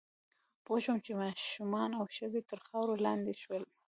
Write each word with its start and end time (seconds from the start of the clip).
پوه 0.65 0.79
شوم 0.85 0.97
چې 1.05 1.11
ماشومان 1.21 1.89
او 1.99 2.05
ښځې 2.15 2.41
تر 2.49 2.59
خاورو 2.67 2.95
لاندې 3.05 3.33
شول 3.41 3.63